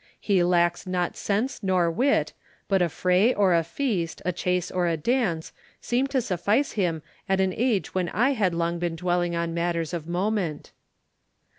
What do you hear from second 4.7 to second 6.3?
or a dance, seem to